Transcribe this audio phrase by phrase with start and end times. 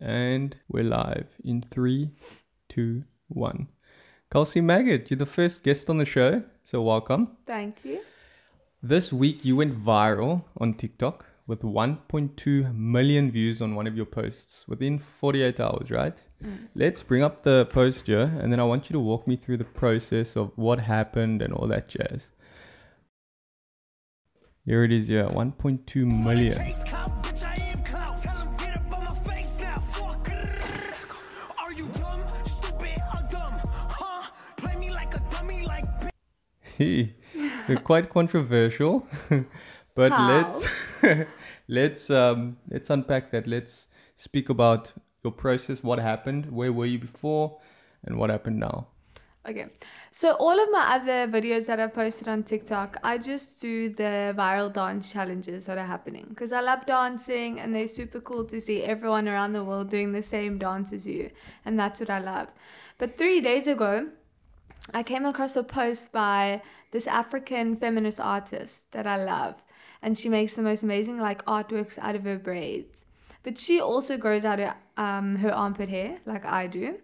[0.00, 2.10] And we're live in three,
[2.68, 3.68] two, one.
[4.30, 7.36] Kelsey Maggott, you're the first guest on the show, so welcome.
[7.46, 8.00] Thank you.
[8.82, 14.04] This week you went viral on TikTok with 1.2 million views on one of your
[14.04, 16.18] posts within 48 hours, right?
[16.44, 16.68] Mm.
[16.74, 19.56] Let's bring up the post here and then I want you to walk me through
[19.58, 22.32] the process of what happened and all that jazz.
[24.64, 26.74] Here it is, yeah, 1.2 million.
[36.78, 39.06] They're quite controversial,
[39.94, 40.28] but How?
[40.28, 40.66] let's
[41.68, 43.46] let's um let's unpack that.
[43.46, 47.58] Let's speak about your process, what happened, where were you before,
[48.04, 48.88] and what happened now.
[49.48, 49.66] Okay.
[50.10, 54.34] So all of my other videos that I've posted on TikTok, I just do the
[54.36, 58.60] viral dance challenges that are happening because I love dancing and they're super cool to
[58.60, 61.30] see everyone around the world doing the same dance as you.
[61.64, 62.48] And that's what I love.
[62.98, 64.08] But 3 days ago,
[64.94, 69.54] I came across a post by this African feminist artist that I love.
[70.02, 73.04] And she makes the most amazing like artworks out of her braids.
[73.42, 76.96] But she also grows out her, um, her armpit hair like I do.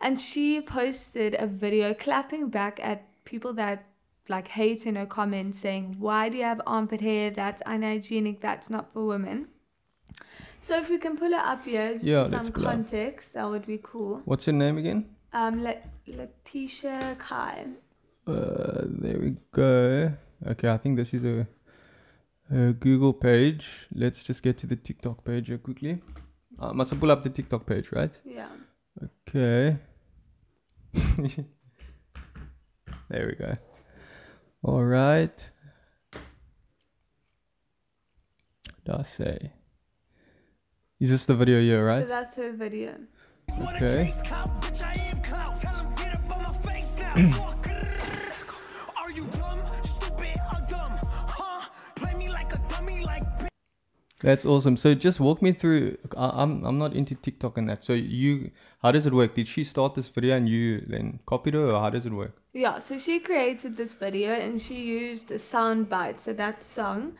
[0.00, 3.84] And she posted a video clapping back at people that
[4.28, 7.30] like hate in her comments saying, Why do you have armpit hair?
[7.30, 9.48] That's unhygienic, that's not for women.
[10.60, 12.72] So if we can pull it up here, just Yeah, for some pull it up.
[12.72, 14.22] context, that would be cool.
[14.24, 15.13] What's your name again?
[15.34, 17.66] Um, Let- Letitia Kai.
[18.26, 20.12] Uh, there we go.
[20.46, 21.46] Okay, I think this is a,
[22.50, 23.66] a Google page.
[23.94, 26.00] Let's just get to the TikTok page here quickly.
[26.58, 28.12] Uh, must I pull up the TikTok page, right?
[28.24, 28.48] Yeah.
[29.28, 29.76] Okay.
[33.08, 33.52] there we go.
[34.62, 35.50] All right.
[38.84, 39.50] Does say.
[41.00, 42.06] Is this the video here, So right?
[42.08, 42.94] that's her video.
[43.74, 44.12] Okay.
[54.24, 54.76] That's awesome.
[54.76, 55.98] So just walk me through.
[56.16, 57.84] I, I'm I'm not into TikTok and that.
[57.84, 58.50] So you,
[58.82, 59.34] how does it work?
[59.34, 62.40] Did she start this video and you then copied her, or how does it work?
[62.52, 67.12] Yeah, so she created this video and she used a sound bite, so that song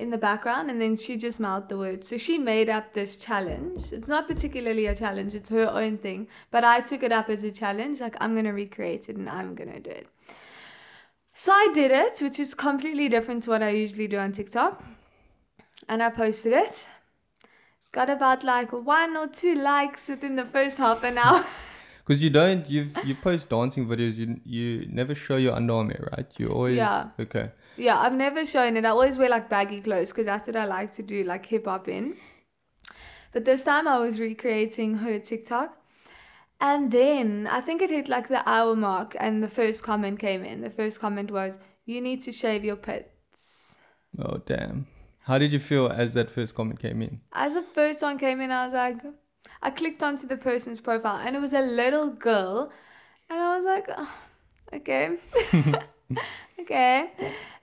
[0.00, 2.08] in the background, and then she just mouthed the words.
[2.08, 3.92] So she made up this challenge.
[3.92, 7.44] It's not particularly a challenge, it's her own thing, but I took it up as
[7.44, 8.00] a challenge.
[8.00, 10.08] Like, I'm gonna recreate it and I'm gonna do it.
[11.34, 14.82] So I did it, which is completely different to what I usually do on TikTok,
[15.88, 16.86] and I posted it.
[17.92, 21.44] Got about like one or two likes within the first half an hour.
[22.00, 24.16] Because you don't, you've you post dancing videos.
[24.16, 26.26] You you never show your underarm right?
[26.38, 27.08] You always Yeah.
[27.18, 27.50] okay.
[27.76, 28.84] Yeah, I've never shown it.
[28.84, 31.64] I always wear like baggy clothes because that's what I like to do, like hip
[31.66, 32.16] hop in.
[33.32, 35.76] But this time I was recreating her TikTok.
[36.60, 40.44] And then I think it hit like the hour mark and the first comment came
[40.44, 40.60] in.
[40.60, 43.74] The first comment was, You need to shave your pits.
[44.18, 44.86] Oh damn.
[45.20, 47.20] How did you feel as that first comment came in?
[47.32, 48.96] As the first one came in, I was like,
[49.62, 52.72] I clicked onto the person's profile and it was a little girl.
[53.28, 54.12] And I was like, oh,
[54.72, 55.18] okay.
[56.60, 57.12] okay.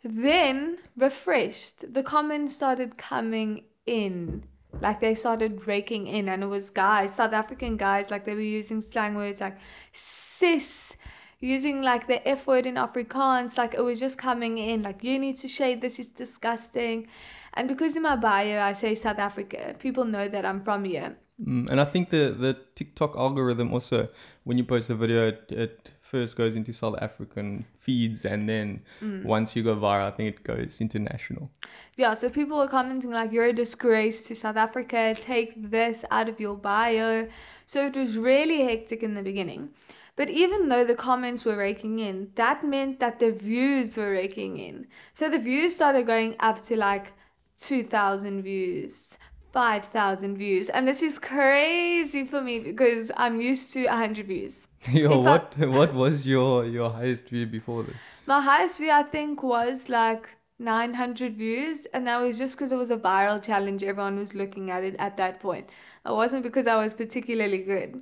[0.03, 4.43] Then, refreshed, the comments started coming in.
[4.79, 8.41] Like they started raking in, and it was guys, South African guys, like they were
[8.41, 9.57] using slang words like
[9.91, 10.93] sis,
[11.39, 13.57] using like the F word in Afrikaans.
[13.57, 17.07] Like it was just coming in, like, you need to shade this is disgusting.
[17.53, 21.17] And because in my bio I say South Africa, people know that I'm from here.
[21.45, 24.09] Mm, and I think the the TikTok algorithm also,
[24.43, 28.81] when you post a video, it, it first goes into South African feeds, and then
[29.01, 29.23] Mm.
[29.25, 31.51] once you go viral, I think it goes international.
[31.95, 35.15] Yeah, so people were commenting like, "You're a disgrace to South Africa.
[35.19, 37.27] Take this out of your bio."
[37.65, 39.69] So it was really hectic in the beginning.
[40.15, 44.57] But even though the comments were raking in, that meant that the views were raking
[44.57, 44.87] in.
[45.13, 47.11] So the views started going up to like
[47.59, 49.16] 2,000 views,
[49.53, 50.69] 5,000 views.
[50.69, 54.67] And this is crazy for me because I'm used to 100 views.
[54.91, 57.95] Yo, If I- what what was your your highest view before this?
[58.25, 60.29] My highest view, I think, was like
[60.59, 63.83] 900 views, and that was just because it was a viral challenge.
[63.83, 65.69] Everyone was looking at it at that point.
[66.05, 68.01] It wasn't because I was particularly good.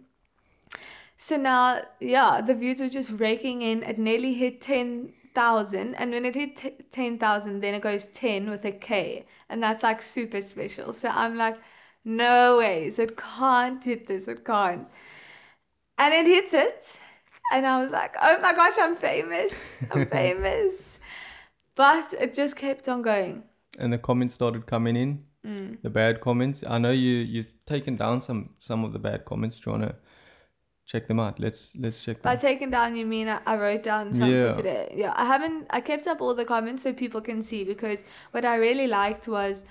[1.17, 3.83] So now, yeah, the views were just raking in.
[3.83, 4.61] It nearly hit
[5.35, 9.61] 10,000, and when it hit t- 10,000, then it goes 10 with a K, and
[9.61, 10.93] that's like super special.
[10.93, 11.57] So I'm like,
[12.03, 14.87] no ways, it can't hit this, it can't.
[15.97, 16.85] And it hits it.
[17.51, 19.53] And I was like, oh my gosh, I'm famous.
[19.91, 20.99] I'm famous.
[21.75, 23.43] But it just kept on going.
[23.77, 25.23] And the comments started coming in.
[25.45, 25.77] Mm.
[25.83, 26.63] the bad comments.
[26.67, 29.59] I know you you've taken down some some of the bad comments.
[29.59, 29.95] Do you wanna
[30.85, 31.39] check them out?
[31.39, 32.41] Let's let's check By them.
[32.41, 34.53] taking down, you mean I, I wrote down some Yeah.
[34.53, 34.93] today.
[34.95, 35.67] Yeah, I haven't.
[35.69, 39.27] I kept up all the comments so people can see because what I really liked
[39.27, 39.63] was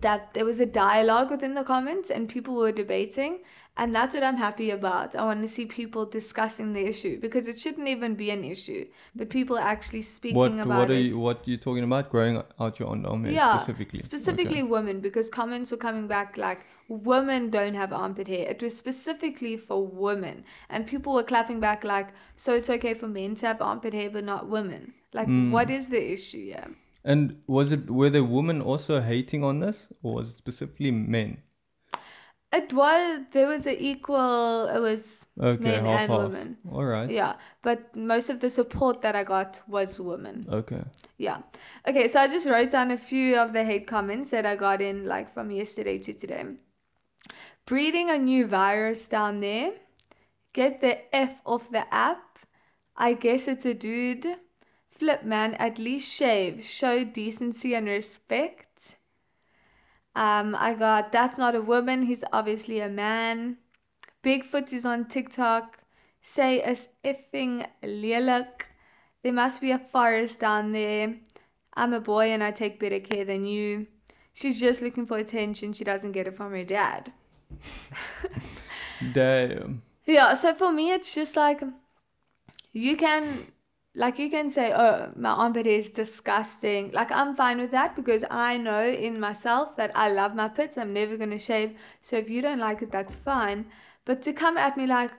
[0.00, 3.38] that there was a dialogue within the comments and people were debating,
[3.76, 5.14] and that's what I'm happy about.
[5.14, 8.86] I want to see people discussing the issue because it shouldn't even be an issue,
[9.14, 11.06] but people actually speaking What about what are it.
[11.12, 12.10] you what you talking about?
[12.10, 14.00] Growing out your own hair Yeah, specifically.
[14.00, 18.48] Specifically women, because comments were coming back like women don't have armpit hair.
[18.48, 23.08] It was specifically for women, and people were clapping back like, so it's okay for
[23.08, 24.94] men to have armpit hair, but not women.
[25.12, 25.50] Like, Mm.
[25.50, 26.38] what is the issue?
[26.38, 26.66] Yeah.
[27.04, 31.38] And was it were the women also hating on this, or was it specifically men?
[32.52, 34.66] It was there was an equal.
[34.68, 36.20] It was Okay, men half and half.
[36.22, 36.56] women.
[36.70, 37.10] All right.
[37.10, 40.46] Yeah, but most of the support that I got was women.
[40.48, 40.82] Okay.
[41.18, 41.38] Yeah.
[41.88, 44.80] Okay, so I just wrote down a few of the hate comments that I got
[44.80, 46.44] in like from yesterday to today.
[47.66, 49.72] Breeding a new virus down there.
[50.52, 52.38] Get the F off the app.
[52.96, 54.36] I guess it's a dude.
[54.88, 56.64] Flip man, at least shave.
[56.64, 58.96] Show decency and respect.
[60.14, 63.58] Um, I got that's not a woman, he's obviously a man.
[64.24, 65.78] Bigfoot is on TikTok.
[66.22, 68.66] Say as effing lilac.
[69.22, 71.16] There must be a forest down there.
[71.74, 73.88] I'm a boy and I take better care than you.
[74.32, 75.72] She's just looking for attention.
[75.72, 77.12] She doesn't get it from her dad.
[79.12, 79.82] Damn.
[80.04, 81.62] Yeah, so for me, it's just like
[82.72, 83.46] you can,
[83.94, 86.90] like, you can say, oh, my armpit is disgusting.
[86.92, 90.78] Like, I'm fine with that because I know in myself that I love my pits.
[90.78, 91.76] I'm never going to shave.
[92.02, 93.66] So if you don't like it, that's fine.
[94.04, 95.10] But to come at me like,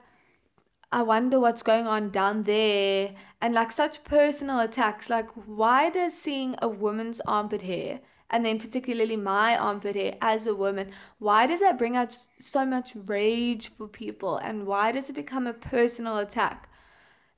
[0.90, 6.14] I wonder what's going on down there, and like such personal attacks, like, why does
[6.14, 8.00] seeing a woman's armpit hair
[8.30, 12.64] and then particularly my armpit hair as a woman, why does that bring out so
[12.66, 16.68] much rage for people and why does it become a personal attack?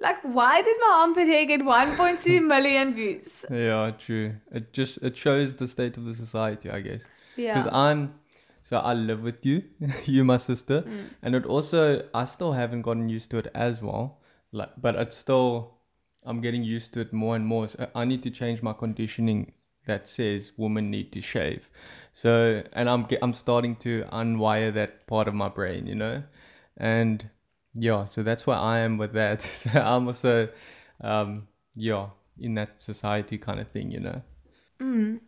[0.00, 3.44] Like, why did my armpit hair get 1.2 million views?
[3.50, 4.34] Yeah, true.
[4.50, 7.02] It just it shows the state of the society, I guess.
[7.36, 7.54] Yeah.
[7.58, 8.14] Because I'm
[8.62, 9.62] so I live with you,
[10.06, 11.04] you my sister, Mm.
[11.22, 14.20] and it also I still haven't gotten used to it as well.
[14.52, 15.74] Like, but it's still
[16.24, 17.68] I'm getting used to it more and more.
[17.68, 19.52] So I need to change my conditioning
[19.90, 21.70] that says women need to shave.
[22.12, 26.22] So and I'm I'm starting to unwire that part of my brain, you know,
[26.76, 27.28] and
[27.74, 29.42] yeah, so that's where I am with that.
[29.54, 30.48] So I'm also,
[31.00, 34.22] um, yeah, in that society kind of thing, you know.
[34.80, 35.20] Mm.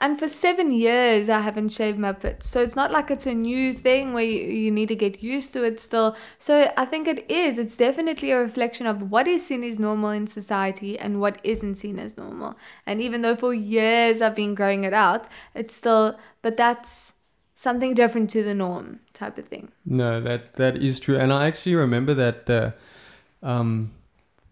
[0.00, 2.48] And for seven years, I haven't shaved my pits.
[2.48, 5.52] So it's not like it's a new thing where you, you need to get used
[5.52, 6.16] to it still.
[6.38, 7.58] So I think it is.
[7.58, 11.74] It's definitely a reflection of what is seen as normal in society and what isn't
[11.74, 12.56] seen as normal.
[12.86, 17.12] And even though for years I've been growing it out, it's still, but that's
[17.54, 19.70] something different to the norm type of thing.
[19.84, 22.70] No, that that is true, and I actually remember that uh,
[23.46, 23.92] um,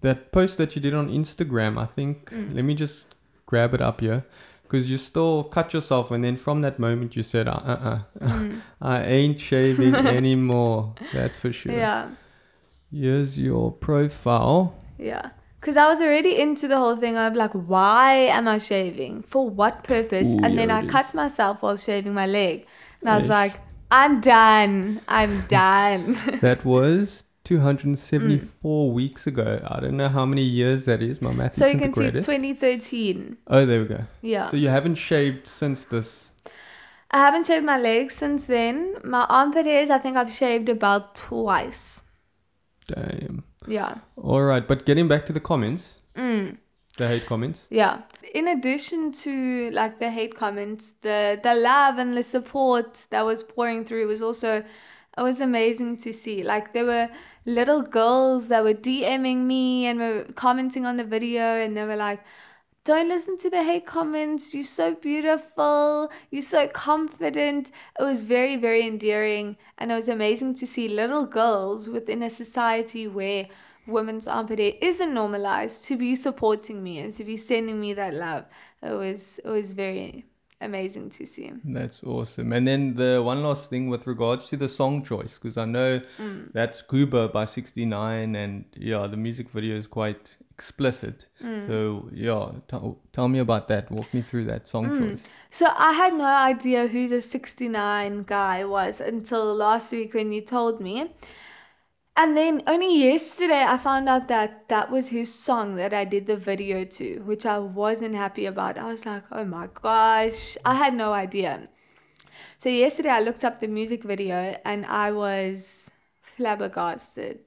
[0.02, 1.78] that post that you did on Instagram.
[1.78, 2.54] I think Mm.
[2.54, 3.14] let me just
[3.46, 4.24] grab it up here
[4.68, 8.28] because you still cut yourself, and then from that moment you said, "Uh, uh, uh
[8.28, 8.60] Mm.
[8.82, 11.72] I ain't shaving anymore." That's for sure.
[11.72, 12.10] Yeah.
[12.92, 14.74] Here's your profile.
[14.98, 15.30] Yeah.
[15.60, 19.22] Because I was already into the whole thing of like, why am I shaving?
[19.22, 20.28] For what purpose?
[20.28, 21.14] Ooh, and then I cut is.
[21.14, 22.64] myself while shaving my leg.
[23.00, 23.30] And I was Ish.
[23.30, 23.54] like,
[23.90, 25.00] I'm done.
[25.08, 26.16] I'm done.
[26.40, 29.60] That was 274 weeks ago.
[29.66, 31.20] I don't know how many years that is.
[31.22, 31.58] My math Mm.
[31.58, 33.36] so you can see 2013.
[33.46, 34.00] oh, there we go.
[34.22, 34.50] Yeah.
[34.50, 36.30] So you haven't shaved since this.
[37.10, 38.96] I haven't shaved my legs since then.
[39.02, 42.02] My armpit hairs, I think I've shaved about twice.
[42.86, 43.44] Damn.
[43.66, 43.94] Yeah.
[44.16, 46.58] All right, but getting back to the comments, Mm.
[46.98, 47.66] the hate comments.
[47.70, 48.02] Yeah.
[48.34, 53.42] In addition to like the hate comments, the the love and the support that was
[53.42, 54.62] pouring through was also
[55.18, 56.42] it was amazing to see.
[56.42, 57.08] Like there were
[57.48, 61.96] little girls that were DMing me and were commenting on the video and they were
[61.96, 62.20] like
[62.84, 64.54] don't listen to the hate comments.
[64.54, 66.10] You're so beautiful.
[66.30, 67.70] You're so confident.
[68.00, 69.58] It was very, very endearing.
[69.76, 73.48] And it was amazing to see little girls within a society where
[73.86, 78.14] women's armpit hair isn't normalized to be supporting me and to be sending me that
[78.14, 78.46] love.
[78.82, 80.24] It was it was very
[80.60, 81.52] amazing to see.
[81.64, 82.52] That's awesome.
[82.52, 86.00] And then the one last thing with regards to the song choice, because I know
[86.18, 86.52] Mm.
[86.52, 91.26] that's Gooba by 69, and yeah, the music video is quite explicit.
[91.42, 91.66] Mm.
[91.68, 93.90] So yeah, t- tell me about that.
[93.90, 94.98] Walk me through that song Mm.
[94.98, 95.24] choice.
[95.50, 100.40] So I had no idea who the 69 guy was until last week when you
[100.40, 101.12] told me.
[102.20, 106.26] And then only yesterday I found out that that was his song that I did
[106.26, 108.76] the video to, which I wasn't happy about.
[108.76, 111.68] I was like, oh my gosh, I had no idea.
[112.58, 115.92] So yesterday I looked up the music video and I was
[116.36, 117.38] flabbergasted.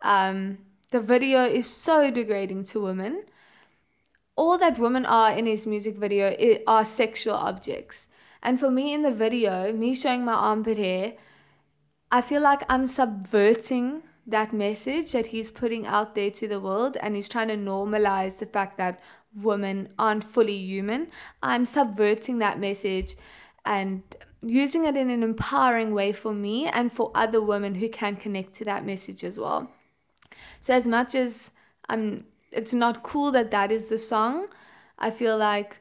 [0.00, 0.58] Um,
[0.92, 3.24] the video is so degrading to women.
[4.34, 6.34] All that women are in his music video
[6.66, 8.08] are sexual objects.
[8.42, 11.14] And for me in the video, me showing my armpit hair,
[12.10, 16.96] I feel like I'm subverting that message that he's putting out there to the world
[17.00, 19.00] and he's trying to normalize the fact that
[19.34, 21.08] women aren't fully human.
[21.42, 23.16] I'm subverting that message
[23.64, 24.02] and
[24.42, 28.52] using it in an empowering way for me and for other women who can connect
[28.54, 29.70] to that message as well.
[30.60, 31.50] So as much as
[31.88, 34.46] I'm it's not cool that that is the song,
[34.98, 35.78] I feel like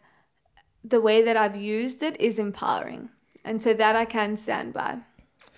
[0.84, 3.10] the way that I've used it is empowering.
[3.44, 5.00] And so that I can stand by.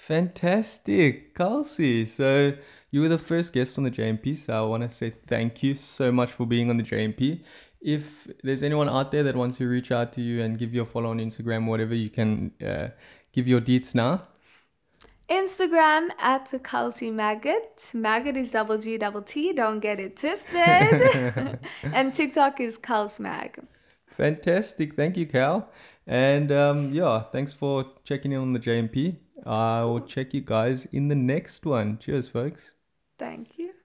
[0.08, 2.06] Fantastic, Kelsey.
[2.06, 2.54] So
[2.92, 5.76] you were the first guest on the JMP, so I want to say thank you
[5.76, 7.42] so much for being on the JMP.
[7.82, 8.04] If
[8.42, 10.86] there's anyone out there that wants to reach out to you and give you a
[10.86, 12.88] follow on Instagram, whatever, you can uh,
[13.34, 14.24] give your deets now.
[15.30, 17.92] Instagram at Kelsey Maggott.
[17.94, 19.52] Maggott is double G double T.
[19.52, 21.60] Don't get it twisted.
[21.84, 23.62] and TikTok is Kels Mag.
[24.16, 24.96] Fantastic.
[24.96, 25.70] Thank you, Cal.
[26.08, 29.18] And um, yeah, thanks for checking in on the JMP.
[29.48, 32.00] I will check you guys in the next one.
[32.00, 32.74] Cheers, folks.
[33.18, 33.77] Thank you.